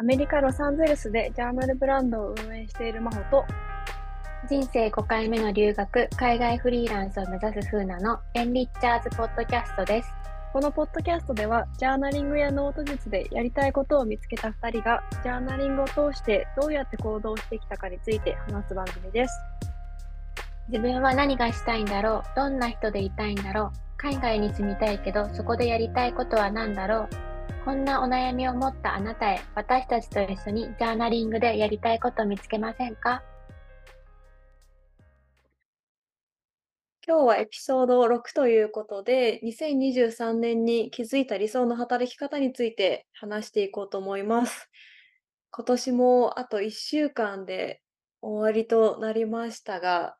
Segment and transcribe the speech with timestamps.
[0.00, 3.44] アメリカ・ロサンゼルスでジャーナルブランドを運営している真帆と
[4.48, 10.08] 人生5回目の留学、海外フリーランスを目指す風なの Enrichers ポッドキャストです。
[10.54, 19.34] このポッドキャストではジャーナリングやノート術でやりたいことを見つけた2人がジャーナリングを通してどうやって行動してきたかについて話す番組です。
[20.70, 27.29] 自分は何がしたいんだろうどんな人でいたいんだろう海外に住みたいけどそこでやりたいことは何だろう
[27.64, 33.22] こんなお悩みを持ったあなたへ私たちと一緒にジャーナリングでやりたいことを見つけませんか？
[37.06, 44.70] 今日はエピソード6ということで、2023年に気づいた理想の働き方について話していこうと思います。
[45.50, 47.82] 今年もあと1週間で
[48.22, 50.16] 終わりとなりましたが、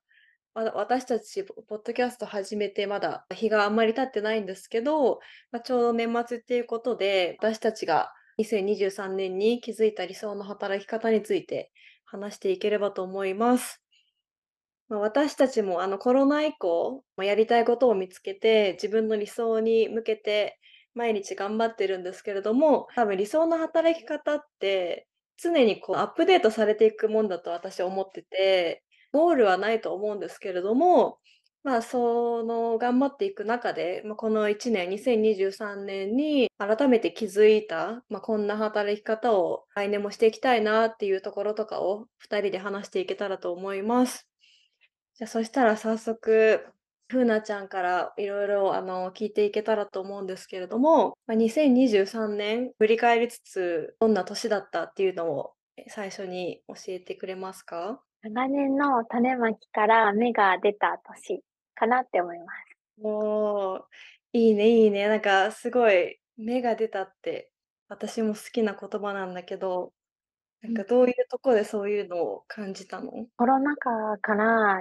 [0.54, 5.20] 私たち、ポッドキャスト始めてまだ日があんまり経ってないんですけど、
[5.52, 11.70] まあ、ちょうど年末っていうことで、私たちが2023年に気づいた理想の働き方について
[12.04, 13.80] 話していければと思います。
[14.88, 20.58] 私たちもあのコロナ以降、やりたいことを見つけて、自分の理想に向けて
[20.94, 31.18] 毎日頑張ってるんですけれども、多分理想の働き方って、常にこうアップデートされていくもんだと私は思ってて、ゴールはないと思うんですけれども、
[31.62, 44.26] まあ、その頑張っていく中で、まあ、この1年、2023年に改めて気づいた、まあ、こんな働き方を来年もしていきたいなっていうところとかを2人で話していけたらと思います。
[45.14, 46.64] じゃあ、そしたら早速、
[47.08, 48.70] ふうなちゃんからいろいろ
[49.14, 55.52] 聞いていけたらと思うんですけれども、まあ、2023年振り返りつつ、どんな年だったっていうのを
[55.88, 58.00] 最初に教えてくれますか？
[58.22, 61.42] 長年の種まきから芽が出た年
[61.74, 62.76] かなって思います。
[62.98, 63.84] おー、
[64.32, 65.08] いいね、いいね。
[65.08, 67.52] なんかすごい芽が出たって
[67.88, 69.94] 私も好きな言葉なんだけど、
[70.62, 73.28] なんかどういうとこでそういうのを感じたの？
[73.36, 74.80] コロナ禍から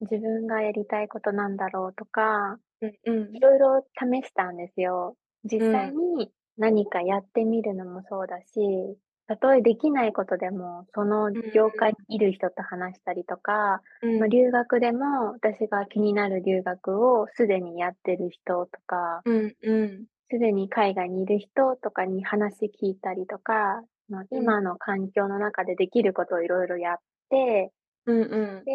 [0.00, 3.34] 自分がやりたいことなんだろうとか、うんうん。
[3.34, 5.16] いろいろ試したんですよ。
[5.44, 5.72] 実うん。
[5.72, 13.82] 際に何かやってみるのもそうだし、たとえできないことでも、そのうん業界にいる人と話したりとか、
[14.18, 14.28] まあ、うん。
[14.28, 20.06] 留学でも私が気になる留学をすでにやってる人とか、うんうん。
[20.30, 23.82] すでに海外にいる人とかに話聞いたりとか。
[24.30, 26.96] 今の環境の中でできることをいろいろやっ
[27.30, 27.72] て
[28.06, 28.64] うんうん。
[28.66, 28.72] で、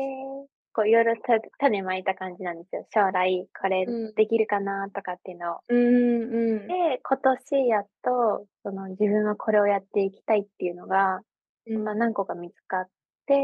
[0.79, 2.85] こういろいろた種まいた感じなんですよ。
[2.93, 4.13] 将来これうん。
[4.15, 5.59] できるかなとかっていうのを。
[5.67, 6.67] うんうん。
[6.67, 11.21] で、今年やっと、その自分はこれをやっていきたいっていうのが、
[11.67, 11.83] うん。
[11.83, 12.87] まあ、何個か見つかっ
[13.25, 13.35] て、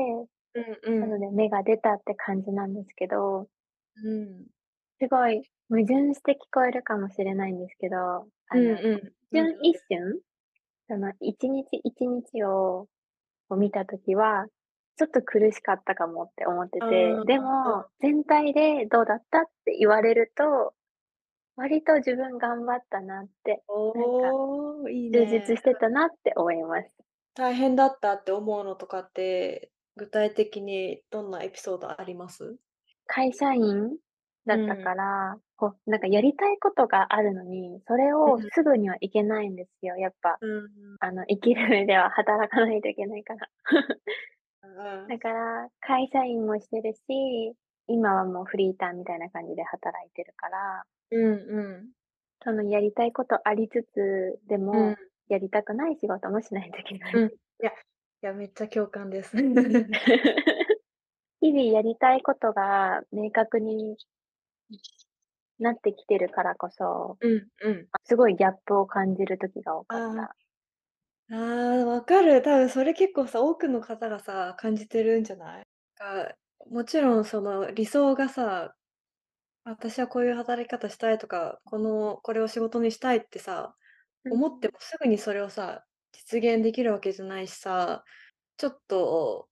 [0.53, 0.99] うんうん。
[1.01, 3.47] なので芽が出たって感じなんですけど、
[4.03, 4.45] うん。
[5.01, 9.13] すごい矛盾して聞こえるかもしれないんですけど、あの、うんうん。
[9.31, 9.59] 一瞬？
[9.61, 10.19] 一瞬、
[10.87, 12.87] その一日一日を
[13.49, 14.47] を見たときは、
[14.97, 20.73] ちょっと苦しかったかもって思ってあて、であ、も、全体でどうだったって言われると、
[21.57, 23.63] 割と自分頑張ったなって、
[23.93, 24.35] なんか
[25.13, 25.27] 充ね。
[25.27, 26.93] 実してたなって思います。
[27.33, 32.57] 大変だったって思うのとかって、具体的にどんなエピソードあります？
[33.07, 33.97] 会社員
[34.45, 34.93] だったうん。
[34.93, 38.49] から、こう、なんかやりたいことがあるのに、それをうん。
[38.53, 40.39] すぐにはいけないんですよ、やっぱ。
[40.41, 40.97] うん。
[40.99, 43.49] あの、生きる上では働かないといけないから。
[44.65, 45.07] うんうん。
[45.07, 47.55] だから、会社員もしてるし、
[47.87, 51.25] 今はもうフリーターみたいな感じで働いてるからうん
[51.59, 51.91] うん。
[52.43, 54.91] そのやりたいことありつつ、でうん。
[54.91, 54.95] も、
[55.27, 57.13] やりたくない仕事もしないといけない。
[57.15, 57.27] うん。
[57.27, 57.73] いや、い
[58.21, 59.35] や、めっちゃ共感です。
[61.39, 63.97] 日々やりたいことが明確に
[65.59, 67.87] なってきてるからこそ、うんうん。
[68.05, 70.35] すごいギャップを感じる時が多かっあた。
[71.31, 71.37] あ、あ
[71.81, 72.41] あ、分かる。
[72.43, 75.65] 多分それ結構さ、多くの方がさ、感じてるんじゃない？
[75.95, 76.35] か、
[76.69, 78.75] もちろんその理想がさ、
[79.65, 83.75] 私はこういう働き方したいとか、このこれを仕事にしたいってさ、
[84.23, 88.05] うん、思ってもすぐにそれをさ、実現できるわけじゃないしさ、
[88.57, 89.49] ちょっと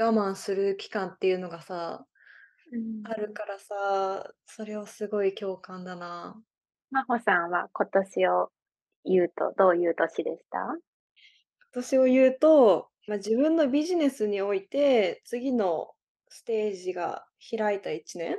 [0.00, 2.06] 我慢する期間っていうのがさ、
[2.72, 3.06] うん。
[3.06, 6.42] あるからさ、それはすごい共感だな。
[6.90, 8.52] 真帆さんは今年を
[9.04, 10.76] 言うとどういう年でした？
[11.76, 15.90] 私を言うと、まあ、自分のビジネスにおいて、次の
[16.28, 18.38] ステージが開いた1年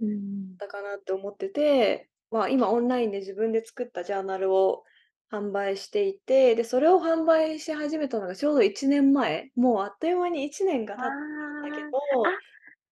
[0.00, 0.56] うん。
[0.56, 4.84] だかなって思ってて、まあ、今オンラインで自分で作ったジャーナルを
[5.32, 11.90] 販売していて、で、それを販売し始めたのがちょうど1年前、もうあっという間に1年があ経ったんだけど、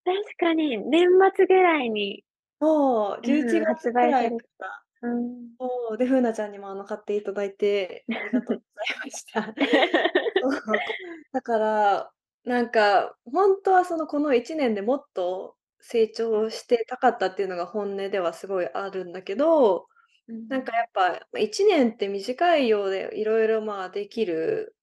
[0.05, 0.79] 確かに。
[0.79, 2.25] 年末ぐらいに、
[2.59, 3.25] もう。
[3.25, 5.55] 11うん、発月ぐらいかうん。
[5.59, 9.55] そう、で、風なちゃんにもあの買っていただいてありがとうございました。
[11.33, 12.13] だから、
[12.45, 19.89] なんか、ほんとはその、この1年でもっと成長してたかったっていうのが本音ではすごいあるんだけど、
[20.29, 20.49] うん。
[20.49, 24.77] なんかやっぱ、ま、1年って短いようで色々、まあ、できる、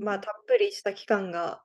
[0.00, 0.22] まあ、うん。
[0.22, 1.64] たっぷりした期間が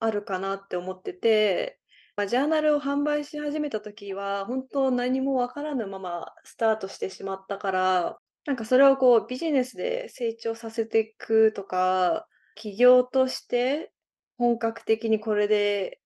[0.00, 1.79] あるかなって思ってて、
[2.20, 13.92] ま、ジャーナルを販売し始めた時は、本当何も分からぬままスタートしてしまったから、なんかそれをこうビジネスで成長させてくとか、起業として
[14.36, 16.00] 本格的にこれで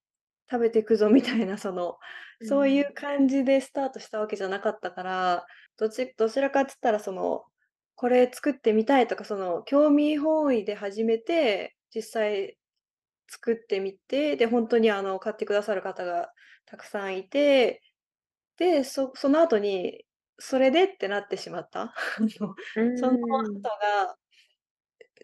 [0.51, 1.99] 食べてくぞみたいな その、
[2.43, 2.89] そういうん。
[2.89, 5.47] う感じでスタートしたわけじゃなかったから、
[5.79, 7.45] どちどちらかっつったらその、
[7.97, 12.59] これ作ってみたいとか、その興味本位で始めて、実際
[13.29, 16.33] 作ってみて、で、ほんとにあの買ってくださる方が
[16.67, 17.83] たくさんいて、
[18.59, 20.07] で、そその後に、
[20.39, 21.95] それでってなってしまった。
[22.95, 23.67] その後ん。
[23.81, 24.17] が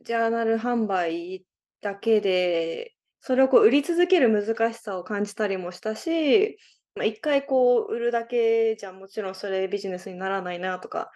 [0.04, 1.46] ジャーナル販売
[1.80, 6.58] だけで、それをこう売り続ける難しさを感じたりもしたし、
[6.94, 11.10] ま、1回こう売るだけじゃもちろんそれビジネスにならないなとか、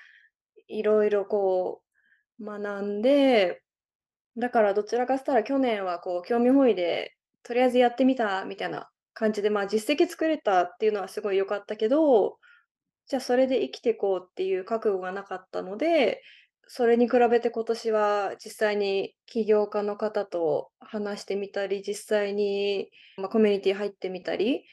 [0.69, 1.83] 色々こ
[2.41, 3.64] う学んで、
[4.37, 12.39] だからどちらかっつったら去年はこう興味本位で、とりあえずやってみたみたいな感じで、まあ、実績作れたっていうのはすごい良かったけど、
[13.07, 16.23] じゃあそれで生きていこうっていう覚悟がなかったので、
[16.67, 24.65] それに比べて今年は実際に起業家の方と話してみたり、実際に、ま、コミュニティ入ってみたり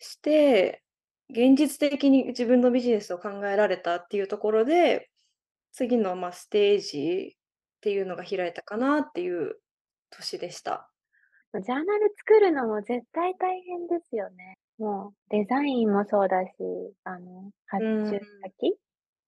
[0.00, 0.82] して、
[1.30, 5.10] 現実的に自分のビジネスを考えられたっていうところで、
[5.72, 7.36] 次の、ま、ステージ
[7.86, 9.60] っていうのが開いたかなっていう
[10.10, 10.90] 年でした。
[11.52, 14.58] ま、ジャーナル作るのも絶対大変ですよね。
[14.78, 16.52] もうデザインもそうだし、
[17.04, 17.86] あの、発。
[18.04, 18.76] 注先？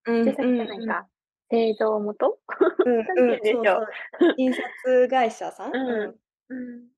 [0.07, 0.65] うんう発注先じゃ。
[0.67, 1.09] ないか、
[1.51, 2.39] 製造元？
[2.85, 3.41] う んうん。
[3.45, 3.89] そうそう。
[4.37, 5.73] 印刷会社さん？
[5.77, 5.79] う
[6.09, 6.09] ん。
[6.09, 6.19] うん。
[6.51, 6.89] うん。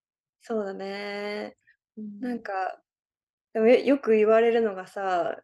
[0.42, 1.56] そうだね。
[1.96, 2.20] うん。
[2.20, 2.82] なんか、
[3.54, 5.42] でも、よよく言われるのがさ、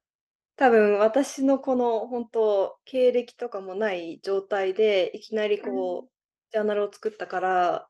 [0.59, 5.87] 多分私のこの本当経歴とかもない状態で、いきなりうん。
[5.87, 6.13] こう
[6.51, 7.89] ジャーナルを作ったから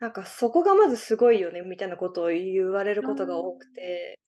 [0.00, 3.74] なんかそこがまずすごいよねみたいなことを言われるあことが多くあ。
[3.74, 4.18] て、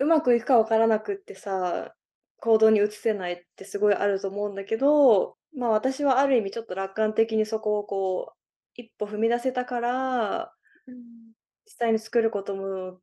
[0.00, 1.94] うまくいくか分からなくってさ、
[2.38, 8.38] 行動に移せないってすごいあると思うんだけど、ま、私はある意味ちょっと楽観的にそこをこう
[8.76, 10.54] 一歩踏み出せたから
[10.86, 11.34] うん。
[11.66, 13.00] 実際に作ることも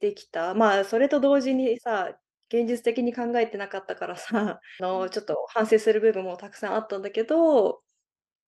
[0.00, 0.54] できた。
[0.54, 2.19] まあ、それと同時にさ、
[2.52, 5.04] 現実的に考えてなかったからさ、 あうん。
[5.04, 7.82] の、ちょっと反省する部分もたくさんあったんだけど、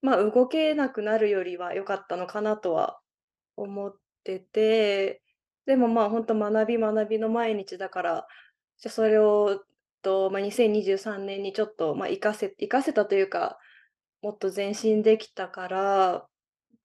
[0.02, 3.00] ま、動けなくなるよりは良かったのかなとは
[3.56, 5.22] 思ってて、
[5.66, 8.28] でも、まあ、ほんと学び学びの毎日だから、
[8.78, 9.64] じゃ、それを、
[10.02, 13.58] と、ま、2023年にちょっと、ま、活かせ活かせたというか、
[14.22, 16.28] もっと前進できたから、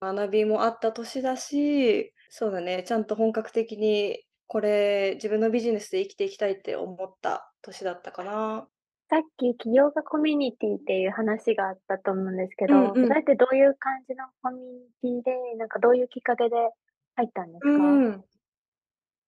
[0.02, 8.68] 学びもあった年だし、そうだね、ちゃんと本格的にこれ自分のビジネスで生きていきたいって思った年だったかな。
[9.10, 13.08] さっき起業家コミュニティっていう話があったと思うんですけど、そうんうん。
[13.14, 14.62] れってどういう感じのコミュ
[15.02, 16.56] ニティで、なんかどういうきっかけで
[17.16, 18.02] 入ったんでうすか？
[18.06, 18.24] ーん。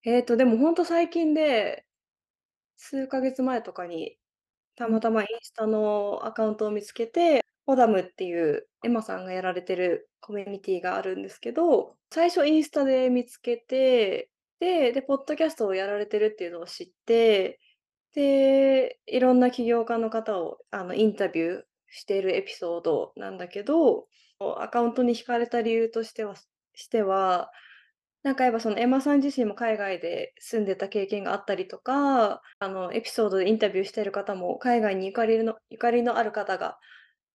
[0.05, 1.87] えっと、でもほんと最近で、
[2.77, 4.19] 数ヶ月前とかに、
[4.77, 4.93] たうん。
[4.93, 14.31] またまインスタのアカウントを見つけて、フォダムっていうエマさんがやられてるコミュニティがあるんですけど、最初インスタで見つけて、
[14.61, 17.59] でで、ポッドキャストをやられてるっていうのを知って、
[18.15, 24.07] で、いろんな起業家の方をあのインタビューしているエピソードなんだけど、
[24.59, 26.35] アカウントに惹かれた理由としては
[26.75, 27.51] しては、
[28.23, 36.79] なんかやっぱそのエマさん自身も海外で住んでた経験があったりとか、あのエピソードでインタビューしてる方も海外にゆかりのゆかりのある方が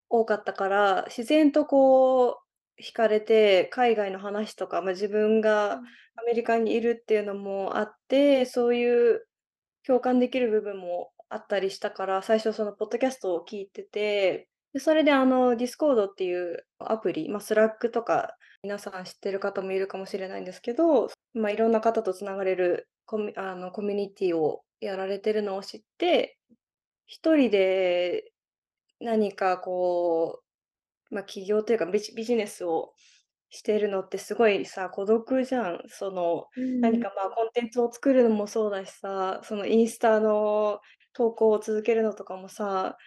[0.10, 2.44] 多かったから、自然とこう
[2.79, 5.86] 惹かれて、海外の話とか、ま、自分がうん。
[6.17, 9.27] アメリカにいるっていうのもあって、そういう
[9.88, 26.38] 共感できる部分もあったりしたから、最初そのポッドキャストを聞いてて、で、それであの Discord っていうアプリ、ま、Slack とか皆さん知ってる方もいるかもしれないんですけど、ま、いろんな方と繋がれるコミあのコミュニティをやられてるのを知って、
[27.08, 28.32] 1人で
[29.01, 30.44] 何かこう、
[31.12, 32.93] ま、起業というかビジビジネスを
[33.50, 35.83] してるのってすごいさ、孤独じゃん。
[35.89, 36.81] そのうん。
[36.81, 40.81] 何か、ま、コンテンツを作るのもそうだしさ、そのインスタの
[41.13, 42.97] 投稿を続けるのとかもさ、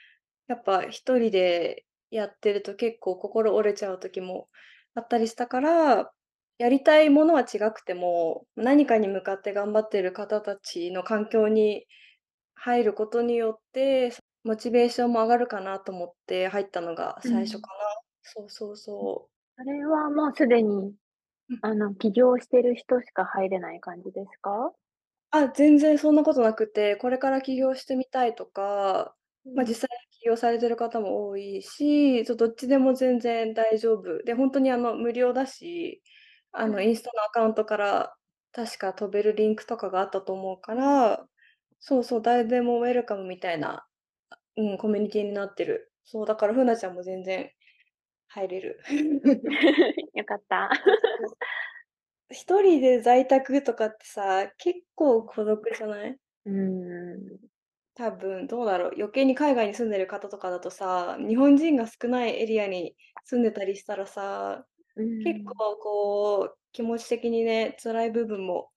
[0.48, 4.48] やっぱ1人でやってると結構心折れちゃう時も
[4.94, 6.12] あったりしたから、
[6.58, 11.86] やりたいものは違くても、何かに向かって頑張ってる方たちの環境に
[12.54, 14.12] 入ることによって、
[14.44, 17.32] モチベーションも上がるかなと思って入ったのがうん。
[17.32, 17.87] 最初かな。
[18.24, 19.30] そうそうん、そう。
[19.58, 20.94] それはもうすでに
[21.50, 21.62] うん。
[21.62, 24.72] あの、起業してる人しか入れない感じですか？
[25.32, 29.14] あ、全然そんなことなくて、これから起業してみたいとか、
[29.54, 29.68] ま、うん。
[29.68, 34.22] 実際起業されてる方も多いし、そ、どっちでも全然大丈夫。
[34.22, 36.02] で、ほんとにあの、無料だし、
[36.52, 36.82] あの、うん。
[36.82, 38.16] インスタのアカウントから
[38.52, 41.26] 確か飛べるリンクとかがあったと思うから、
[41.80, 43.86] そうそう、誰でもウェルカムみたいな、
[44.30, 45.92] あ、うん、コミュニティになってる。
[46.04, 47.50] そう、だからフナちゃんも全然
[48.38, 48.80] 入れる。
[50.14, 50.70] よかった。
[51.16, 52.34] そうそう。
[52.34, 56.20] 1人で在宅とかってさ、結構孤独じゃない？
[56.44, 56.52] うー
[57.36, 57.48] ん。
[57.96, 64.66] 多分どうだろう、余計に海外に住んでる方とかだとさ、日本人が少ないエリアに住んでたりしたらさ、
[64.96, 65.08] うーん。
[65.24, 68.70] 結構こう、気持ち的にね、辛い部分も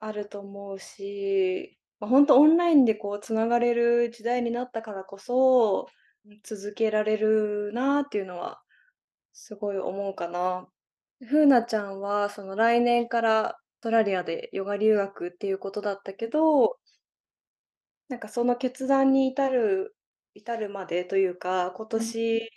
[0.00, 5.88] あると思うし、ま、ほんとオンラインでこう繋がれる時代になったからこそ、
[6.26, 8.61] うん、続けられるなっていうのは
[9.34, 10.68] すごい思うかな。
[11.20, 16.78] フーナちゃんはその来年からトラリアでヨガ留学っていうことだったけど
[18.08, 19.96] なんかその決断に至る
[20.34, 22.12] 至るまでというか、今うん。
[22.12, 22.50] 年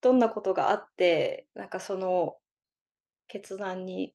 [0.00, 2.36] どんなことがあって、なんかその
[3.28, 4.14] 決断に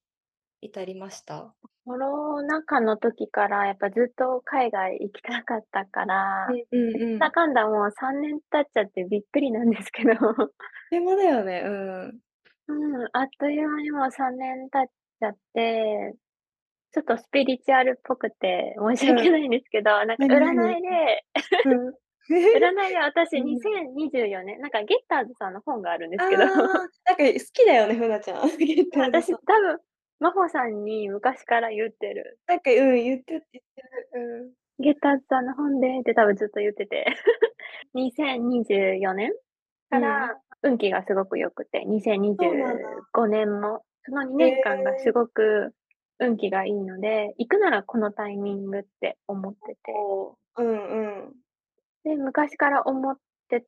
[0.61, 1.55] 至りました？
[1.85, 7.19] コロナ禍の時からやっぱずっと海外行きたかったから、うんうんうん。
[7.19, 10.11] だかんだもう3年経っちゃってびっくりなんですけど。
[10.91, 12.21] でもだよね、うん。
[12.67, 14.85] うん、あっという間にもう3年経っ
[15.19, 16.15] ちゃって、
[16.93, 19.17] ちょっとスピリチュアルっぽくて申しうん。
[19.17, 20.75] 訳ないんですけど、なんかなになに？
[20.75, 21.25] 占いで
[21.65, 21.95] うん。
[22.53, 23.91] 占いで私にせうん。
[23.91, 26.43] んにじゅうよねん、なんかゲッターズさんの本があるんであすけど。
[26.43, 29.33] あ、なんか好きだよね、フナちゃん、 ゲッターズ私。
[29.45, 29.79] 多分、
[30.21, 32.39] 真帆さんに昔から言ってる。
[32.47, 33.63] なんか、うん、言って言ってる、
[34.13, 34.83] うん。
[34.83, 37.05] ゲッターズさんの本でって多分ずっと言ってて。
[37.95, 39.37] 2024年うん。
[39.89, 42.87] から運気がすごく良くて、にせんにじゅそうなんだ。
[42.89, 45.11] うごねんも、そのにへねんかんがすえ。
[45.11, 45.73] ごく
[46.19, 49.79] 運気がいいので、行くならこのタイミングって思ってて。
[50.57, 51.33] うんうん。
[52.03, 53.17] で、昔から思っ
[53.49, 53.67] てて、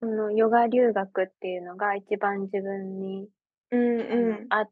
[0.00, 3.28] そのヨガ留学っていうのが一番自分に、
[3.72, 4.46] うんうん。
[4.48, 4.70] 合っ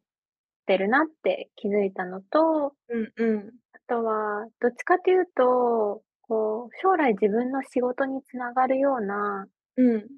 [0.66, 3.54] てるなって気づいたのとうんうん。
[3.73, 10.14] あとは、どっちかというと、こう、将来自分の仕事に繋がるようなうん。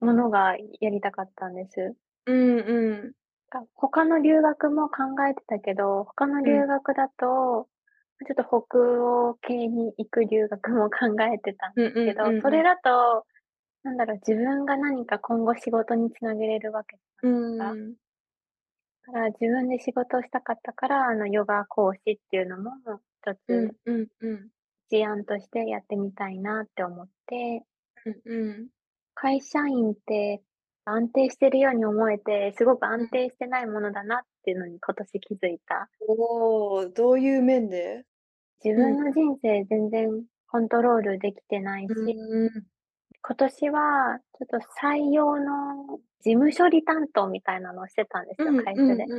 [0.00, 1.96] ものがやりたかったんです。
[2.26, 3.14] うんうん。
[3.50, 6.62] か他の留学も考えてたけど、他のうん。
[6.62, 7.68] 留学だと、
[8.26, 12.42] ちょっと北欧系に行く留学も考えてたんうんうんけど、うんうん。
[12.42, 13.26] それだと、
[13.84, 17.98] なんだろう、自分が何か今後仕事に繋げれるわけうかーん。
[19.12, 22.72] から自分で仕事をしたかったから、あの、ヨガ講師っていうのも
[23.22, 24.48] 一つうんうんうん。
[24.90, 27.62] 事案としてやってみたいなって思って
[28.04, 28.68] うんうん。
[29.14, 30.40] 会社員って
[30.84, 32.92] 安定してるように思えて、すごくうん。
[33.02, 35.90] 安定してないものだなっていうのに今年気づいた。
[36.06, 38.04] おお、どういう面で？
[38.64, 38.96] 自うん。
[38.96, 42.66] 分の人生全然コントロールできてないうしーん。
[43.24, 49.10] 今年はちょっと採用の事務処理担当みたいなのをしてたんですよ、会社で。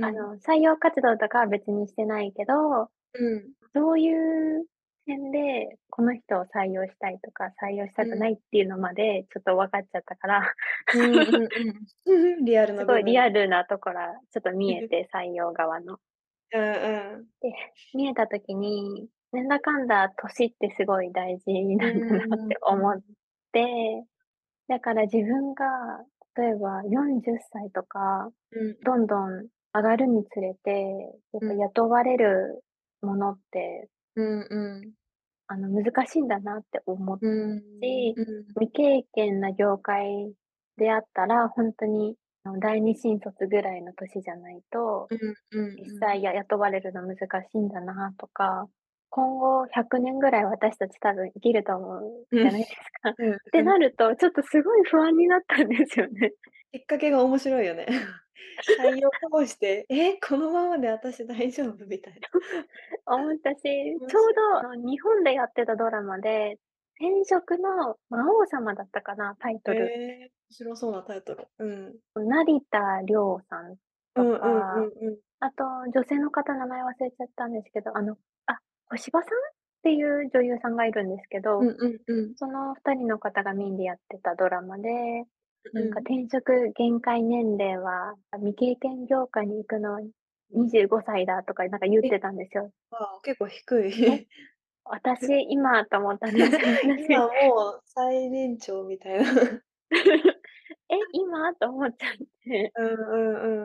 [0.00, 3.54] あの、採用活動とかは別にしてないけど、うん。
[3.74, 4.66] どういう
[5.06, 8.18] 点で、この人を採用したいとか、採用したくうん。
[8.18, 10.54] ないっていうのまでちょっと分かっちゃったから。
[10.92, 11.84] うんうんうん。
[12.44, 12.84] リアルな。
[12.84, 15.98] すごいリアルなとこらちょっと見えて、採用側の。
[16.52, 17.28] うんうん。
[17.40, 17.52] で、
[17.94, 22.38] 見えた時に、なんだかんだ年ってすごい大事うなんだなっ。
[22.48, 23.00] て思っ
[23.52, 24.04] て、
[24.68, 25.66] だから自分が
[26.36, 28.76] 例えば40歳とか、うん。
[28.84, 30.72] どんどん上がるにつれて、
[31.32, 31.48] やっうん。
[31.48, 32.64] ぱ雇われる
[33.02, 34.94] ものってうんうん。
[35.48, 38.54] あの、難しいんだなって思っうーん、し、うん。
[38.58, 40.34] 未経験な業界
[40.76, 46.06] であったら、ほんとに、あの、第二新卒ぐらいの年じゃないと、うんうん実うん。
[46.08, 48.68] 際や雇われるの難しいんだなとか、
[49.16, 52.42] 今後100年ぐらい私たち多分生きると思ううん。
[52.42, 53.10] じゃないですか。
[53.10, 53.64] っうんてうん。
[53.64, 56.32] なると、ちょっとすごい不安になったんですよね。
[56.72, 57.86] きっかけが面白いよね。
[58.80, 63.14] 採用通して、え、このままで私大丈夫みたいな。
[63.14, 64.34] 思ったし、ちょう。
[64.34, 66.58] ど日本でやってたドラマで、
[67.00, 69.86] 転職の魔王様だったかな、タイへトル。
[69.86, 71.46] え、面白そうなタイトル。
[71.58, 71.96] うん。
[72.14, 73.76] 成田凌さん
[74.14, 75.18] とうんうんうか、んうん。
[75.40, 78.16] あと女性の方名前忘れちゃったんですけど、あの、あ、
[78.90, 79.30] 小芝さんっ
[79.82, 82.36] ていう女優さんがいるんですけど、うんうんうん。
[82.36, 84.90] その2人の方がメインでやってたドラマで、
[85.72, 86.06] なんかうん。
[86.06, 90.00] 転職限界年齢は、未経験業界に行くのは
[90.52, 92.72] 25歳だとかなんか言っえ、てたんですよ。
[92.90, 94.28] わあ、結構低え、い。
[94.84, 96.56] 私、今と思ったんです。
[97.08, 99.64] 今もう最年長みたいな。
[100.90, 101.54] え、今？
[101.54, 102.74] と思っちゃって。
[102.76, 103.16] うんう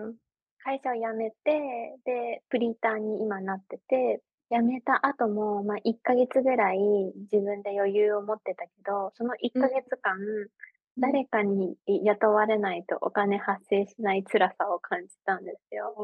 [0.03, 0.19] んうん。
[0.63, 9.69] 会社を辞めて、で、フリーターに今なってて、辞めた後も、ま、1ヶ月ぐらい自分で余裕を持ってたけど、その1うん。
[9.69, 10.49] ヶ月間、うん。
[10.97, 15.97] 誰かにい雇われないとお金発生しない辛さを感じたんですよ。
[15.97, 16.01] お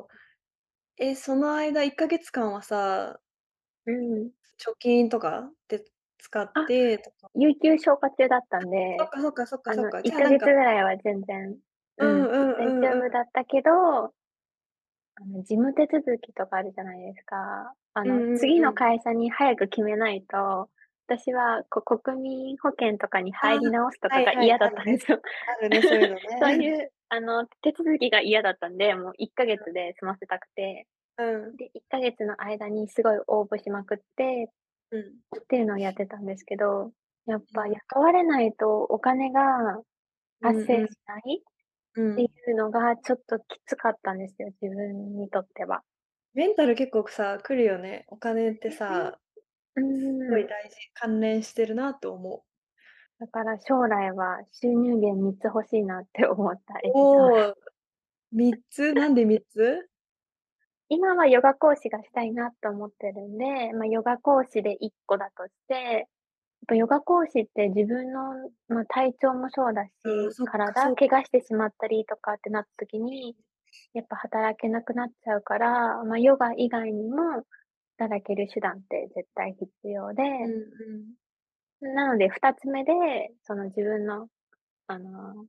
[0.00, 0.08] お。
[0.98, 3.20] え、その間1ヶ月間はさ
[3.86, 4.34] うん。
[4.58, 5.84] 貯金とかで
[6.18, 10.02] 使っあ、てとか有給消化中だったんで、そっかそっかそっかそっか。
[10.02, 11.58] 1ヶ月じゃあなんかぐらいは全然、
[11.98, 13.04] うん、うんうん大うんうん。
[13.04, 14.14] 丈夫だったけど
[15.16, 17.74] あの、事務手続きとかあるじゃないですか。
[17.94, 18.84] あの、うんうん次のうん。
[18.84, 20.70] 会社に早く決めないと、
[21.06, 24.70] 私はこ国民保険とかにああ、入り直すとはいはい、かが嫌だっ。
[24.70, 25.20] たんですよ。
[25.46, 26.22] あるね、そういうのね。
[26.40, 31.58] そういう、あの、手続きが嫌だったんで、もう1ヶ月で済ませたくて、うん。
[31.58, 34.50] で、1ヶ月の間にすごい応募しまくって
[34.90, 35.20] うん。
[35.38, 36.92] っていうのをやってたんですけど、
[37.26, 37.74] やっぱうん。
[37.74, 39.82] 雇われないとお金が
[40.42, 40.88] 発生うんうん。
[40.88, 41.42] しない
[42.12, 42.34] っていうん。
[42.52, 45.82] うのがちょっときつかったんですよ、自分にとっては。
[46.34, 48.04] メンタル結構さ、来るよね。
[48.08, 49.18] お金ってさ、
[49.76, 49.80] う
[50.18, 50.46] すごい。
[50.46, 52.42] 大事、関連してるなと思う。
[53.18, 57.32] だから将来は収入源3つ欲しいなって思ったエピソード。
[57.32, 57.56] おお、
[58.32, 58.92] 3つ？
[58.94, 59.88] なんで3つ？
[60.88, 66.08] 今はヨガ講師がしたいなと思ってるんで、ま、ヨガ講師で1個だとして、
[66.66, 70.94] ぱヨガ講師って自分の、ま、体調もそうだああ、し、そっかそっか。
[70.94, 73.36] 体怪我してしまったりとかってなった時に、
[73.94, 77.44] やっぱ働けなくなっちゃうから、ま、ヨガ以外にも
[77.98, 81.14] 働ける手段って絶対必要で、うんうん。
[81.80, 82.92] なので2つ目で、
[83.42, 84.28] その自分の、
[84.88, 85.46] あの、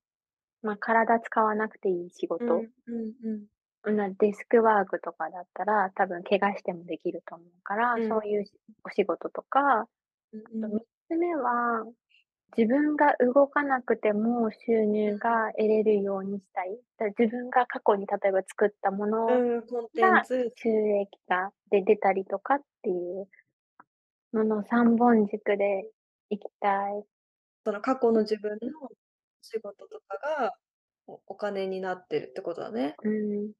[0.64, 2.66] ま、体使わなくていい仕事
[4.20, 8.18] デスクワークとかだったら、多分怪我してもできると思うから、うん。
[8.18, 8.52] そういうし
[8.84, 9.88] お仕事とか、
[10.34, 10.72] うんうん。
[10.72, 11.86] 3つ目は、
[12.58, 16.80] 自分が動かなくても収入が得れるようにしたい。
[16.98, 23.28] だ自分が過去に例えば作ったものうん、コンテンがツ収益化で出たりとかっていう
[24.34, 25.90] のの3本軸で
[26.30, 27.06] いきたい。
[27.66, 28.60] その過去の自分の
[29.42, 30.54] 仕事とかが、
[31.08, 32.96] おお金になってるってことだね。
[33.04, 33.54] うん。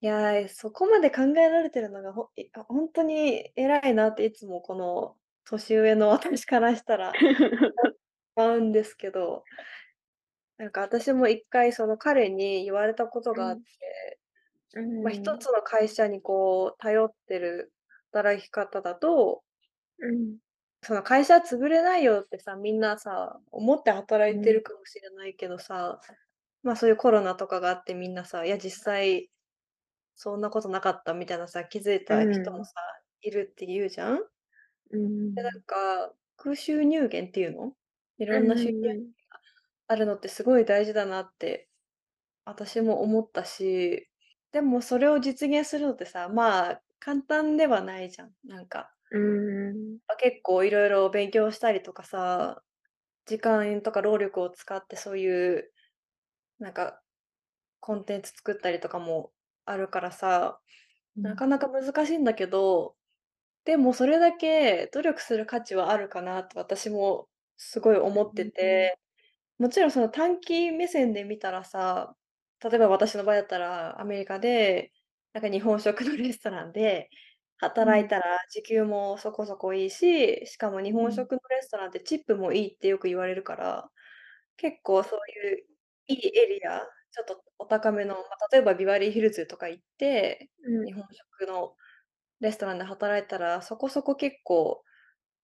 [0.00, 7.18] いや、そこまで考えられてるのが、ほいあ、ほんとに偉いなっていつもこの年上の私からしたら
[7.76, 7.94] 思っ
[8.36, 9.46] ちゃうんですけど。
[10.58, 13.64] なんか私も1回その彼に言われたことがあっうん。
[13.80, 14.20] て、
[14.72, 15.38] うま、一ん。
[15.38, 17.74] つの会社にこう頼ってる
[18.12, 19.42] 働き方だと
[19.98, 20.38] うん。
[20.82, 24.54] その会社潰れないよってさ、みんなさ、思って働いてうん。
[24.54, 26.00] るかもしれないけどさ、
[26.62, 29.30] ま、そういうコロナとかがあってみんなさ、いや実際
[30.16, 32.66] そんなことなかったみたいなさ、気づいうた人もん。
[32.66, 32.72] さ、
[33.22, 34.20] いるって言うじゃん？
[34.94, 35.00] うー
[35.36, 35.64] で、なんん。
[35.64, 37.76] か、空収入源っていうの？
[38.18, 39.14] いろんな収入うんうんうん。
[39.30, 39.40] が
[39.88, 41.68] あるのってすごい大事だなって
[42.46, 44.10] 私も思ったし、
[44.52, 48.94] でもそれを実現するのってさ、まあ、簡単ではないじゃん、なんか。
[49.10, 49.98] うーん。
[50.08, 52.62] あ、結構いろいろ勉強したりとかさ、
[53.26, 55.72] 時間とか労力を使ってそういう、
[56.58, 57.02] なんか、
[57.80, 59.32] コンテンツ作ったりとかも
[59.66, 60.60] あるからさ、
[61.16, 61.24] うん。
[61.24, 62.96] なかなか難しいんだけど、
[63.64, 68.74] でもそれだけ努力する価値はあるかなと私もすごい思ってうんうん。
[68.76, 68.98] て、
[69.58, 72.16] もちろんその短期目線で見たらさ、
[72.62, 74.92] 例えば私の場合だったらアメリカで、
[75.34, 77.10] なんか日本食のレストランで
[77.82, 77.94] うん。
[77.96, 81.04] 働いたら時給もそこそこいいし、しかも日うん。
[81.04, 83.90] 本食のレストランってチップもいいってよく言われるから、
[84.56, 85.66] 結構そういう
[86.08, 86.80] いいエリア、
[87.12, 88.22] ちょっとお高めの、ま、
[88.52, 90.86] 例えばビバリーヒルズとか行って、うん。
[90.86, 91.76] 日本食の
[92.44, 94.82] レストランで働いたら、そこそこ結構、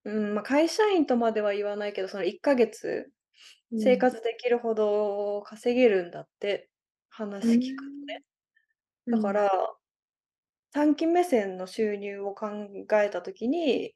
[0.04, 3.12] うん、ま、会社員とまでは言わないけど、その1ヶ月
[3.72, 3.90] うん。
[3.90, 6.70] 生活できるほど稼げるんだって、
[7.10, 8.24] 話聞くとね。
[9.10, 9.50] だから、
[10.72, 12.48] 短期目線の収入を考
[13.02, 13.94] えた時に、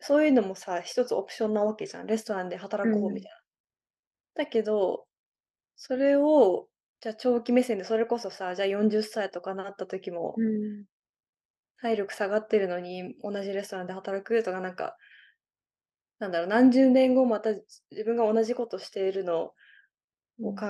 [0.00, 2.06] そういうのもさ、一つオプションなわけじゃん。
[2.06, 3.26] レストランで働こうみうん。
[3.26, 3.38] たいな。
[4.44, 5.06] だけど、
[5.76, 6.68] それを、
[7.00, 10.86] じゃ、長期目線でそれこそさ、じゃ、40歳とかなった時もうん。
[11.80, 14.96] 体力下がってるのに、同じレストランで働くとかなんか
[16.18, 19.52] なんだろう、何十年後また、じ自分が同じことしているの
[20.38, 20.46] うん。
[20.48, 20.66] を考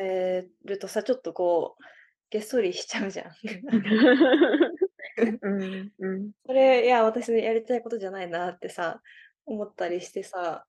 [0.00, 1.84] えるとさ、ちょっとこう、
[2.30, 3.32] げっそりしちゃうじゃん。
[5.42, 6.32] うん、うん。
[6.46, 9.02] それ、いや、私のやりたいことじゃないなってさ、
[9.46, 10.66] 思ったりしてさ、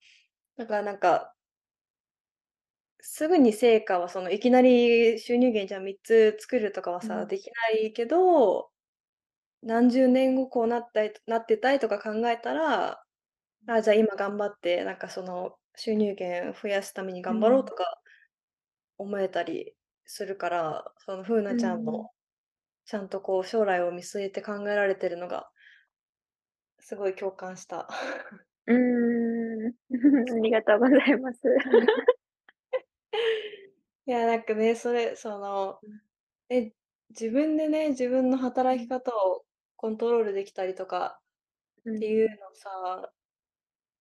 [0.58, 1.36] だからなんか
[3.02, 7.28] すぐに成果はそのいきなり収入源じゃ3つ作るとかはさ、うん。
[7.28, 8.70] できないけど、
[9.64, 13.04] 何十年後こうなったいなってたいとか考えたら、
[13.68, 17.66] あ、じゃあ今頑張って、なんかその収入源増やすために頑張ろううん。
[17.66, 18.02] とか
[18.98, 22.08] 思えたりするから、その風う菜ちゃんの、ん。
[22.86, 25.52] ちゃんとこう将来を見据えて考えられてるのが
[26.80, 27.90] すごい共感した。
[28.68, 29.76] うーん。
[30.38, 31.40] ありがとうございます。
[34.08, 36.00] いや、なんかね、それ、その、うん。
[36.50, 36.74] え、
[37.12, 38.90] 自分でね、自分の働きうん。
[38.90, 39.45] 方を
[39.86, 41.22] コントロールできたりとか
[41.86, 41.98] うん。
[41.98, 43.14] っていうのさ、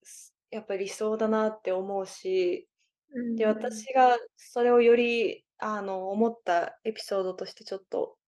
[0.03, 2.69] すやっぱ理想だなって思うし、
[3.11, 3.47] うで、ん。
[3.47, 8.19] 私がそれをより、あの、思ったエピソードとしてちょっと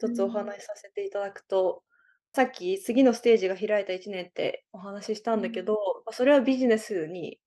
[0.00, 0.32] う一つおん。
[0.32, 1.84] 話しさせていただくと、
[2.34, 5.40] さっき次のステージが開いた1年ってお話ししたうん。
[5.40, 7.40] んだけど、ま、それはビジネスに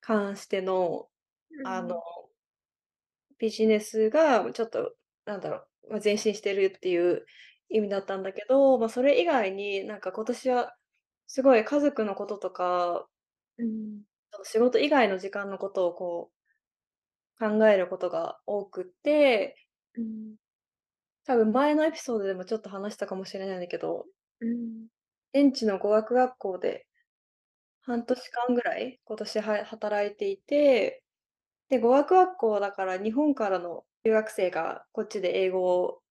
[0.00, 1.08] 関しての、
[1.64, 2.04] あのうん。
[3.38, 7.26] ビジネスがちょっとなんだろう、ま、前進してるっていう
[7.70, 10.76] 意味だったんだけど、ま、それ以外になんか今年は
[11.26, 13.08] すごい家族のこととか
[13.58, 14.04] うん。
[14.44, 16.30] 仕事以外の時間のことをこう
[17.38, 19.56] 考えることが多くって、
[19.96, 20.36] うん。
[21.24, 24.06] 多分前のエピソードでもちょっと話したかもしれないんだけど、
[24.40, 24.88] うん。
[25.34, 26.86] 現地の語学学校で
[27.82, 31.02] 半年間ぐらい、今年は働いていて、
[31.70, 36.02] で、語学学校だから日本からの留学生がこっちで英語を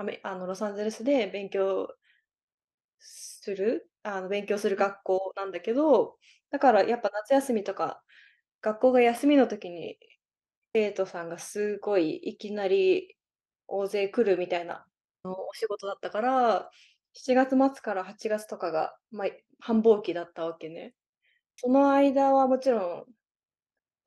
[0.00, 1.94] あめあの、ロサンゼルスで勉強
[3.00, 4.80] する、あの、勉強するうん。
[4.80, 6.18] 学校なんだけど、
[6.50, 8.02] だからやっぱ夏休みとか、
[8.62, 9.98] 学校が休みの時に、
[10.74, 13.16] 生徒さんがすごいいきなり
[13.68, 14.86] 大勢来るみたいな、
[15.24, 16.70] の、お仕事だったから、
[17.14, 19.26] 7月末から8月とかが、ま、
[19.60, 20.94] 繁忙期だったわけね。
[21.56, 23.06] その間はもちろん、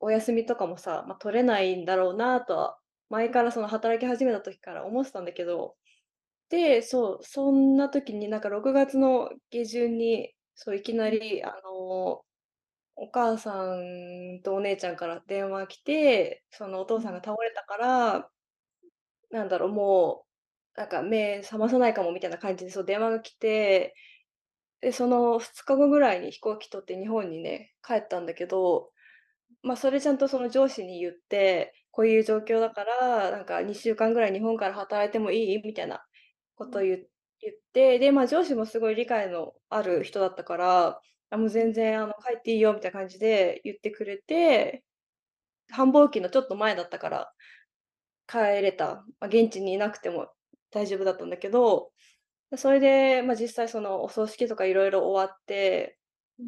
[0.00, 2.78] お休みとかもさ、ま、取れないんだろうなとは、
[3.10, 5.76] 前からその働き始めた時から思ってたんだけど、
[6.50, 11.12] で、そう、そんな時になんか6月の下旬に、そう、いきなうん。
[11.18, 12.24] りあの、
[12.96, 17.22] お母さんとお姉ちゃんから電話来て、そのお父さんがうん。
[17.24, 18.30] 倒れたから
[19.30, 20.26] なんだろう、も
[20.76, 23.94] う、なんか目覚まさないかもみたいな感じで、そう電話が来て、
[24.80, 28.90] で、その2日後ぐらいに飛行機取って日本にね、帰ったんだけど、
[29.62, 35.62] ま、それちゃんとその上司に言って、こういう状況だから、なんか2週間ぐらい日本から働いてもいい？
[35.64, 36.04] みたいな
[36.58, 36.70] こうん。
[36.70, 37.08] とゆ
[37.40, 41.50] 言って、で、ま、上司もすごい理解のある人だったから、あ、もううん。
[41.50, 44.84] 全然あの帰っていいよみたいな感じで言ってくれて、
[45.70, 47.32] 繁忙期のちょっと前だったから
[48.28, 49.04] 帰れた。
[49.20, 50.28] ま、現地にいなくても
[50.70, 51.92] 大丈夫だったんだけど、
[52.50, 55.98] で、それで、ま、実際そのお葬式とか色々終わって、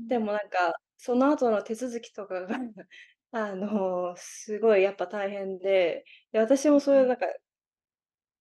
[0.09, 0.27] でうん。
[0.27, 2.49] もなんか、その後の手続きとかが、
[3.33, 7.27] あの、すごいやっぱ大変で、で、私もそういうなんか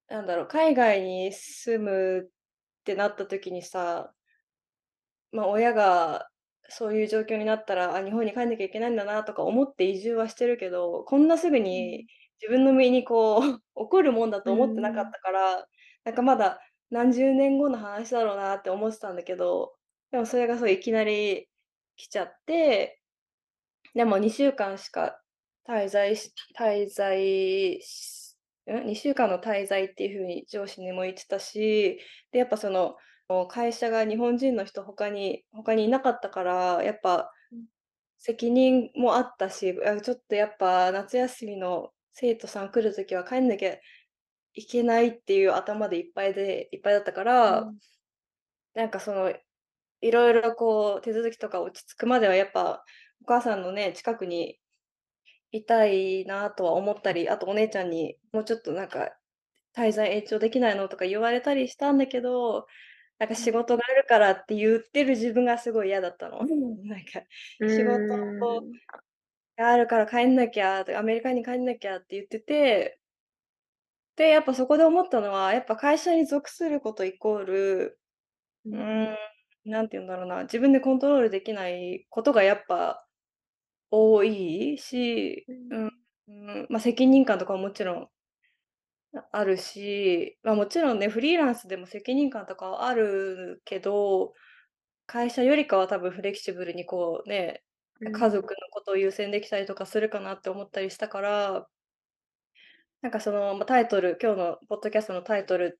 [0.07, 4.13] なんだろう、海外に住むってなった時にさ
[5.31, 6.29] ま、親が
[6.69, 12.07] そういう状況になったら、あ、日本に帰んなきゃいけないんだなとか思って移住はしてるけど、こんなすぐにうん。
[12.41, 13.41] 自分の身にこう
[13.75, 15.11] 起こるもんだうと思ってなかっん。
[15.11, 15.67] たから、
[16.03, 19.75] なんかまだ何十年後の話だろうなって思ってたんだけど、
[20.11, 21.49] でもそれがそういきなり
[21.95, 23.01] 来ちゃって、
[23.95, 25.21] でも2週間しか
[25.67, 28.24] 滞在し滞在し
[28.73, 31.99] ん？2週間の滞在っていう風に上司にも言ってたし、
[32.31, 32.95] で、やっぱその、
[33.27, 37.65] お会社が日本人の人他に他にいなかったから、やっぱうん。
[38.19, 43.75] 責任もあったし、あ、ちょっとやっぱ夏休みの生徒さん来る時は帰んなきゃ
[44.55, 47.79] いけないっていう頭でいっぱいでいっぱいだったから、うん。
[48.75, 49.33] なんかその、
[50.01, 52.83] 色々こう手続きとか落ち着くまではやっぱ、
[53.23, 54.59] お母さんのね、近くに
[55.57, 59.17] いたいなとは思ったり、あとお姉ちゃんにもうちょっとなんか
[59.75, 62.67] 「滞在延長できないの？」とか言われたりしたんだけど、
[63.19, 63.37] なんかうん。
[63.37, 66.39] 仕事があるからって言ってる自分がすごい嫌だったの。
[66.85, 67.21] なんか
[67.59, 68.01] う仕事。
[69.57, 72.99] があるから帰んなきゃ、で、アメリカに帰んなきゃって言ってて
[74.17, 77.99] で、やっぱそこで思ったのは、やっぱ会社に属することイコール、
[78.71, 79.17] うん、
[79.65, 83.04] なんて言うんだろうな、自分でコントロールできないことがやっぱ
[83.91, 85.91] 多いし、うん、うん。
[86.27, 88.09] うん、ま、責任感とかももちろん
[89.13, 94.33] ああるし、ま、もちろんね、フリーランスでも責任感とかはあるけど、
[95.07, 97.63] 会社よりかは多分フレキシブルにこうね、
[98.13, 98.31] 家うん。
[98.31, 101.67] 族のことを優先できたりとかするかなって思ったりしたから
[103.01, 105.79] なんかその、ま、タイトル今日のポッドキャストのタイトル、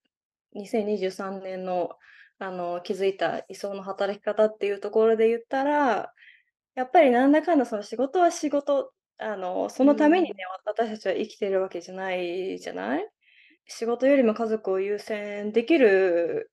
[0.54, 1.90] 2023年の
[2.38, 6.14] あの、気づいた理想の働き方っていうところで言ったら、
[6.76, 10.38] やっぱりなんだかんだその仕事は仕事、あの、そうのためにね、ん。
[10.66, 13.10] 私たちは生きてるわけじゃないじゃない？
[13.68, 16.52] 仕事よりも家族を優先できる、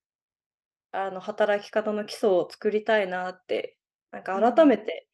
[0.93, 3.79] あの、働き方の基礎を作りたいなって、
[4.13, 4.53] なんかうん。
[4.53, 5.09] 改めて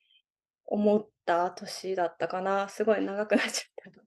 [0.67, 2.69] 思った年だったかな。
[2.69, 4.03] すごい長くなっちゃった。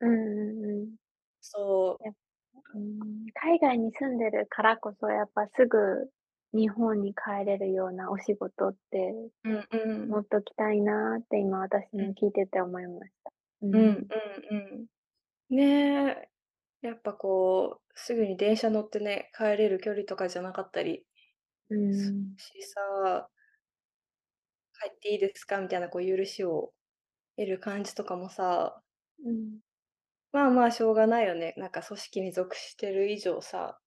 [0.00, 0.96] うんうん
[2.74, 3.26] うん。
[3.34, 6.10] 海外に住んでるからこそ、やっぱすぐ
[6.54, 9.14] 日本に帰れるようなお仕事って
[9.44, 10.16] うんうん。
[10.16, 12.06] 持っときたいなって今私うん。
[12.06, 13.32] も聞いてて思いました。
[13.62, 14.10] ううんん。
[14.50, 14.86] うんうん。
[15.50, 16.30] ねえ、
[16.82, 21.06] やっぱこう、すぐに電車乗ってね、帰れる距離とかじゃなかったり
[21.68, 22.36] うすん。
[22.36, 23.30] しさ
[24.80, 26.72] 帰っていいですかみたいなこう許しを
[27.36, 28.82] 得る感じとかもさ、
[29.24, 29.60] うん。
[30.32, 31.54] まあまあしょうがないよね。
[31.56, 33.80] なんか組織に属してる以上さ。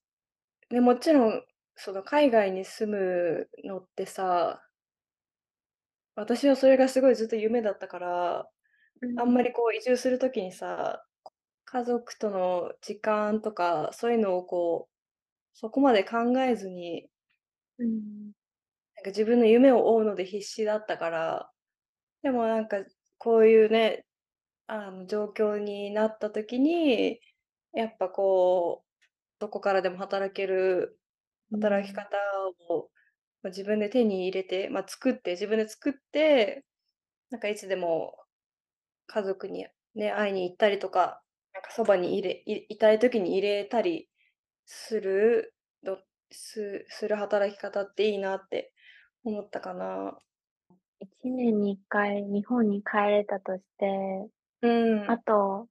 [0.69, 1.43] で、もちろん、
[1.77, 4.67] その海外に住むのってさ、
[6.15, 8.49] 私はそれがすごいずっと夢だったから、
[9.15, 9.43] あんまうん。
[9.43, 11.05] りこう移住する時にさ、
[11.65, 14.95] 家族との時間とか、そういうのをこう、
[15.53, 17.09] そこまで考えずに、
[17.79, 18.33] うん。
[18.95, 21.51] なんか自分の夢を追うので必死だったから、
[22.23, 22.77] でもなんか
[23.19, 24.05] こういうね、
[24.67, 27.21] あの、状況になった時に、
[27.73, 28.89] やっぱこう、
[29.39, 30.96] どこからでも働けるうん。
[31.51, 32.17] 働き方
[32.69, 32.89] を、
[33.43, 36.65] ま、自分で手に入れて、ま、作って自分で作って、
[37.31, 38.17] なんかいつでも
[39.07, 44.09] 家族にね、会いに行ったりとか、なんかそばにいれいいたい時にいれたり
[44.65, 45.99] するど
[46.31, 48.73] すする働き方っていいなって
[49.25, 50.19] 思ったかな。
[50.99, 54.29] 1年に1回日本に帰れたとして、
[54.61, 54.67] う
[55.05, 55.19] あん。
[55.19, 55.67] と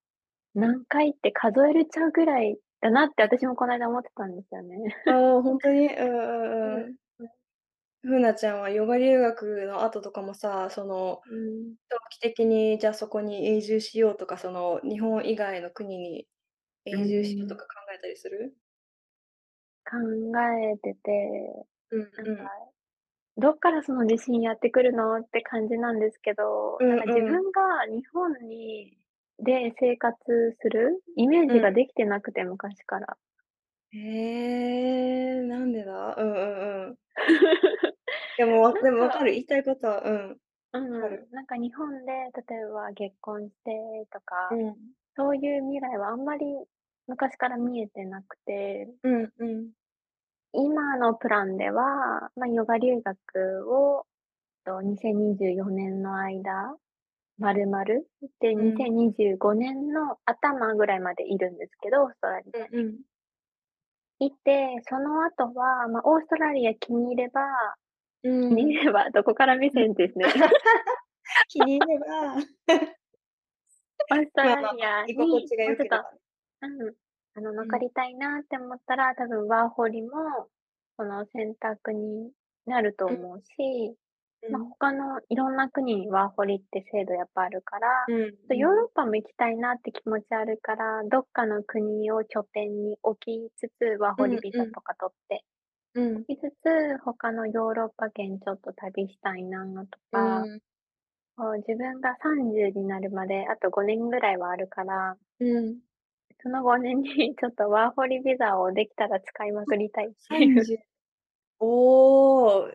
[0.55, 4.77] 何回って数えれちゃうぐらいだなって私もこないだ思ってたんですよね。
[5.09, 5.87] ああ、ほんとに？
[5.87, 6.93] うんううんうん。
[6.93, 6.97] ん。
[8.03, 11.77] ふなちゃんはヨガ留学の後とかもさ、その、うん。
[11.91, 16.29] 長期的にじゃあそこに永住しようとか、その日本以外の国に
[16.91, 17.59] う永住しようとん。
[17.59, 18.57] か考えたりする？
[19.85, 19.97] 考
[20.73, 22.51] えてて、うんなんか、うん。
[23.39, 26.45] どっからその自信やってくるのって感じなんですけど、
[26.79, 27.41] うんなんか自うん。
[27.43, 28.99] 分が日本に
[29.39, 30.17] で生活
[30.63, 31.57] するイメーうん。
[31.57, 33.17] ジができてなくて、昔から。
[33.93, 33.99] へ
[35.39, 36.15] え、なんでだ？
[36.17, 36.39] うんう
[36.85, 36.99] んうん。
[38.37, 40.39] でも、わでも分かる、言いたいことはうん、分
[40.73, 41.29] うかる。
[41.29, 42.13] ん、なんか日本で
[42.49, 43.73] 例えば結婚して
[44.13, 44.97] とか、うん。
[45.17, 46.45] そういう未来はあんまり
[47.07, 49.73] 昔から見えてなくて、うんうん。
[50.55, 54.07] 今のプランでは、ま、ヨガ留学を、
[54.65, 56.77] と2024年の間
[57.39, 57.85] 丸々、
[58.41, 58.87] で、うん。
[58.87, 62.73] 2025年の頭ぐらいまでいるんですけど、オーストラリアに。
[62.73, 63.07] うんうん。
[64.21, 67.43] いて、その後は、ま、オーストラリア気に入れば
[68.23, 68.75] う気にん。
[68.75, 69.81] 入ればどこから目うん。
[69.81, 70.27] 線ですね。
[71.49, 72.07] 気に入れば
[74.11, 76.19] オーストラリまあまあまあ、居心アに地がもうちょっと良ければね。
[76.63, 76.95] うん、
[77.35, 77.77] あの、うん。
[77.77, 80.09] 残りたいなって思ったら、多分ワーホリも、
[80.97, 82.33] その選択に
[82.67, 83.27] なるとうん。
[83.27, 83.97] 思うし、
[84.49, 84.77] ま、うん。
[84.79, 88.83] 他のいろんな国にワーホリって制度やっぱあるから、うんとヨーうん。
[88.83, 94.39] ロッパも行きたいなって気持ちあるから、どっかの国を拠点に置きつつ、ワーホリ。
[94.39, 95.45] ビザとか取って
[95.95, 96.27] うん。
[96.29, 100.61] 置きつつ、他のヨーロッパ圏ちょっと旅したいなとうか、ん。
[101.37, 105.87] こう自分が30になるまであと5年ぐらいはあるからうん。
[106.43, 110.69] その5年に ちょっとワーホリビザをできたら使いまくりたいっていう。
[110.69, 110.79] 30
[111.61, 112.71] おお、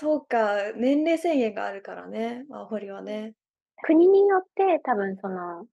[0.00, 3.36] そうか、年齢制限があるからね、ワーホリはね。
[3.82, 5.66] 国によって多分その、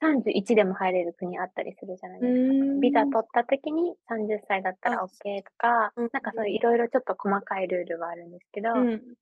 [0.00, 2.54] 31でも入れる国あったりするじゃないうですか。
[2.80, 3.12] ビザーん。
[3.12, 6.58] 取った時に30歳だったあ、らオッケーとか、うんなんかそういううん。
[6.58, 9.14] 色々ちょっと細かいルールはあるんですけど、うん。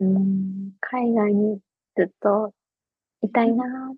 [0.00, 1.60] うーん、海外に
[1.96, 2.54] ずっと
[3.22, 3.94] いたいな。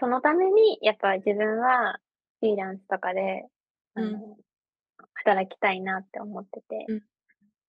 [0.00, 2.00] そのためにやっぱ自分は
[2.40, 3.46] フリーランスとかで、
[3.94, 4.22] あうん。
[4.22, 4.38] の、
[5.14, 6.90] 働きたいなって思ってて。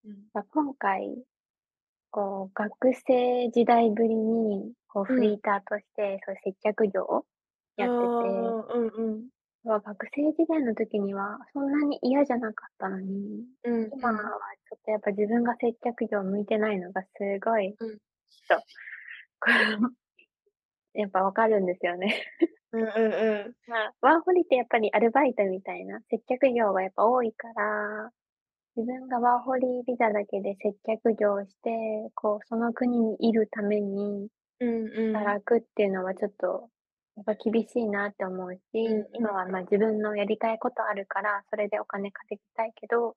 [0.04, 0.44] うん。
[0.52, 1.24] 今回
[2.10, 5.16] こう、学生時代ぶりに、こう、うん。
[5.16, 7.24] フリーターとして、そう接客業を
[7.76, 9.28] やってて、うんうん。
[9.64, 14.18] わ、学生時代の時にはそんなに嫌じゃなかったのに、うん今はうん。
[14.18, 17.08] ちょっとやっぱ自分が接客業向いてないのがす
[17.44, 17.76] ごい、うん。
[17.76, 18.64] ちょっと、
[19.40, 19.90] この、
[20.94, 22.26] やっぱ分かるんですよね。
[22.72, 23.54] うんうんうん。
[23.66, 28.12] まあ、ワーホリってやっぱりアルバイトみたいな接客業がやっぱ多いから
[28.80, 35.12] 自分がワーホリビザだけで接客業をして、こう、その国にいるためにうんうん。
[35.12, 36.70] 働くっていうのはちょっと、
[37.16, 43.16] やっぱ厳しいなって思うし、うんうん今は、ま、自分のやりたいことあるから、それでお金稼ぎたいけど、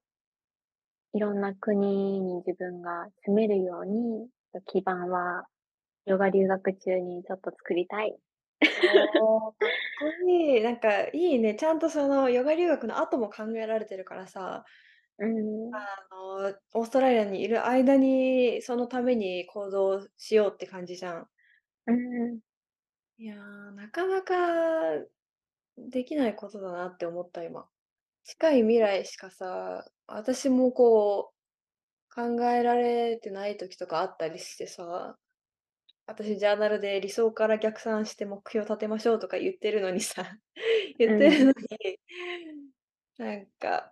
[1.14, 4.28] いろんな国に自分が住めるように、
[4.66, 5.46] 基盤は
[6.06, 8.18] ヨガ留学中にちょっと作りたい。
[9.16, 10.62] おお、かっこいい。
[10.62, 14.66] なんかいいね、ちゃんとそのヨガ留学の後も考えられてるからさ、
[15.20, 15.76] うーん。
[15.76, 21.28] あの、オーストラリアにいる間に、そのために行動しようって感じじゃん。
[21.88, 21.94] うー
[22.36, 22.40] ん。
[23.18, 24.34] いや、なかなか
[25.78, 27.68] できないことだなって思った、今。
[28.24, 35.18] 近い未来しかさ、私もこう、考えられてない時とかあったりしてさ、
[36.08, 40.24] 私ジャーナルで理想から逆算して目標立てましょうとか言ってるのにさ、
[41.00, 41.48] 言ってるうん。
[41.48, 42.00] のに、
[43.18, 43.92] なんか、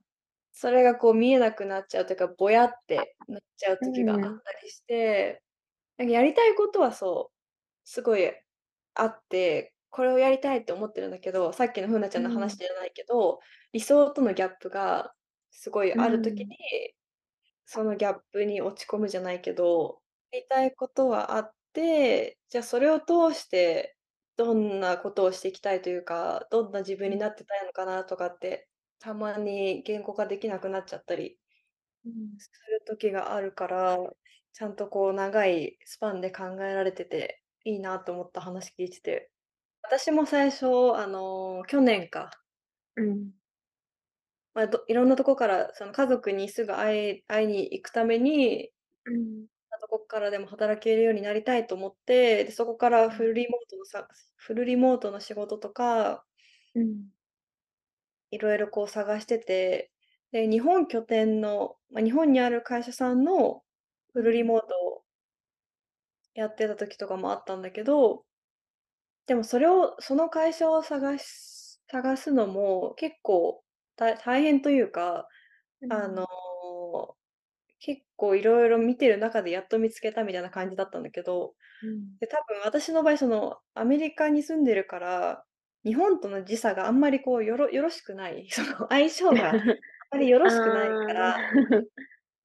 [0.62, 4.42] それがこう見えなくなっちゃうというか、ぼやってなっちゃうう時があっん。
[4.44, 5.44] たりして、
[5.98, 7.38] なんかやりたいことはそう、
[7.86, 8.32] すごい
[8.96, 12.60] あって、これをやりたいって思ってるんだけど、さっきのふうなちゃんの話うん。
[12.60, 13.40] じゃないけど、
[13.74, 15.16] 理想とのギャップが
[15.52, 16.56] すごいうある時ん。
[16.60, 16.96] に、
[17.66, 23.98] そのギャップに落ち込むじゃないけど、やりたいことはあって、じゃあそれを通して、
[24.38, 28.70] どんなことをしていきたいというか、どんな自分になってたいのかなとかって、
[29.02, 31.38] たまに言語化できなくなっちゃったり
[32.06, 32.42] うん。
[32.42, 33.98] する時があるから、
[34.54, 39.32] ちゃんとこう長いスパンで考えられてて、いいなと思った話聞いてて。
[39.84, 42.32] 私も最初、あの、去年か、
[42.96, 43.34] うん。
[44.54, 48.72] まあ、どいろんなとこから、その家族にすぐ会い会いに行くために、
[49.06, 49.48] うん。
[49.82, 53.12] どこからでも働けるようになりたいと思って、で、そこからうん。
[53.12, 56.26] フルリモートのさフルリモートの仕事とか、
[56.76, 57.12] うん。
[58.32, 59.92] いろいろこう探してて、
[60.32, 63.64] で、日本拠点の、ま、日本にある会社さんの
[64.14, 65.04] フルリモートを
[66.34, 68.26] やってた時とかもあったんだけど、
[69.28, 73.64] でもそれをその会社を探す探すのも結構
[73.96, 75.28] た大変というか、
[75.90, 76.28] あの、うん。
[77.80, 82.22] 結構いろいろ見てる中でやっと見つけたみたいな感じだったんだけど、うん。
[82.22, 85.46] で、多分私の場合、その、アメリカに住んでるから、
[85.84, 89.54] 日本との時差があんまりこうよろよろしくない、 その相性があ
[90.12, 91.82] まり よろあしくないから、あ。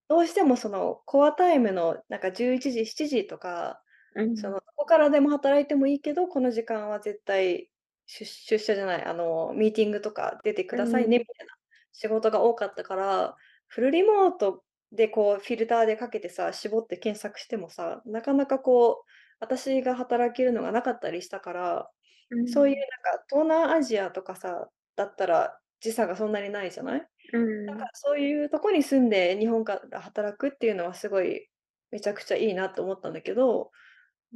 [0.09, 3.83] どうしてもそのコアタイムのなんか11時、7時とか、
[4.15, 4.37] うん。
[4.37, 7.71] その、どこからでも働いてもいいけど、この時間は絶対
[8.07, 11.21] しゅ出社じゃない、あの、ミーティングとか出てくださいねうん。
[11.21, 11.55] みたいな
[11.93, 13.37] 仕事が多かったから、
[13.69, 21.91] フルリモートでこうフィルターでかけてさ、絞って検索してもさ、なかなかこう、私が働けるのがなかったりしたから、
[22.31, 22.87] うそういうん。
[23.05, 27.01] なんか東南アジアとかさ、だったら時差がそんなにないじゃない？
[27.33, 27.89] うなんかん。
[27.95, 31.49] そういうとこに住んで日本から働くっていうのはすごい
[31.93, 33.73] めちゃくちゃいいなと思ったんだけど、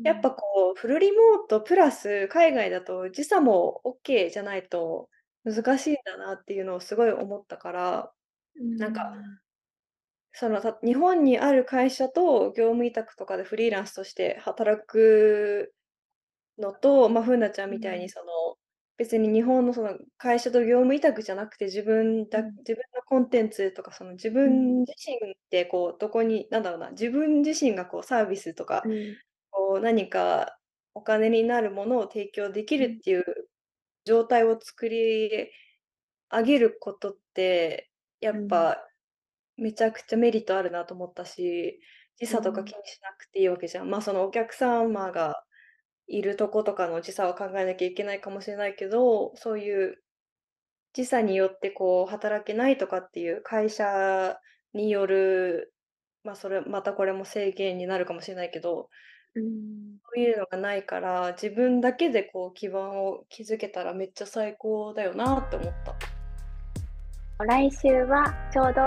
[0.04, 0.32] やっぱうん。
[0.32, 5.10] こうフルリモートプラス海外だと時差もオッケーじゃないと
[5.44, 8.12] 難しいんだなっていうのをすごい思ったから、
[8.56, 9.40] うなんか、ん。
[10.32, 15.74] その、た日本にある会社と業務委託とかでフリーランスとして働く
[16.60, 18.10] のと、まあ、風なちゃんみたいにうん。
[18.10, 18.30] その、
[18.98, 22.60] 別に日本のその会社と業務委託じゃなくて、自分だうん。
[22.66, 24.60] 自分のコンテンツとか、その自うん。
[24.60, 29.20] 分自身でこうどこに、なんだろうな、自分自身がこうサービスとか、うん。
[29.50, 30.58] こう何か
[30.94, 32.86] お金になるものを提供できうん。
[32.88, 33.24] るっていう
[34.04, 35.50] 状態を作り
[36.30, 38.40] 上げることって、やうん。
[38.40, 38.78] っぱ
[39.56, 41.80] めちゃくちゃメリットあるなと思ったし、
[42.16, 42.74] 時差とか気うん。
[42.76, 43.90] にしなくていいわけじゃん。
[43.90, 45.44] ま、そのお客様が
[46.10, 50.02] いるとことかの時差は考えなきゃいけないかもしれないけど、そういう
[50.92, 54.36] 時差によってこう働けないとかっていう会社
[54.74, 55.72] による、
[56.24, 58.88] ま、それまたこれも制限になるかもしれないけど、
[59.36, 59.44] うん。
[60.04, 65.94] そういうのがないから、自分だけでこう基盤を築けたらめっちゃ最高だよなって思った。
[67.44, 68.80] 来週はちょうど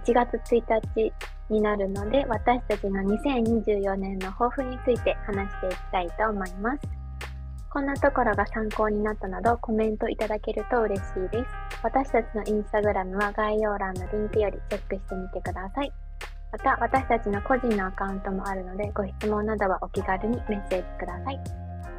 [0.00, 0.64] 1月1
[0.96, 1.12] 日
[1.50, 6.78] になるので、私たちの2024年の抱負について話していきたいと思います。
[7.72, 11.46] こんなところが参考になったなどコメントいただけると嬉しいです。
[11.82, 15.92] 私たちのインスタグラムは概要欄のリンクよりチェックしてみてください。
[16.52, 21.40] また、私たちの個人のアカウントもあるので、ご質問などはお気軽にメッセージください。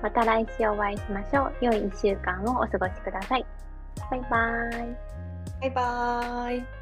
[0.02, 1.54] また来週お会いしましょう。
[1.62, 3.46] 良い1週間をお過ごしください。
[4.10, 4.96] バイバーイ。
[5.62, 6.81] バイバーイ。